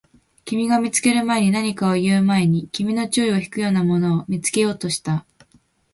[0.45, 5.27] 君が見つける前に、何かを言う前に、君の注意を引くようなものを見つけようとした